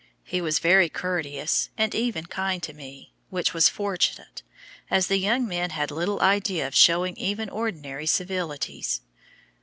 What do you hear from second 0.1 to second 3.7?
He was very courteous and even kind to me, which was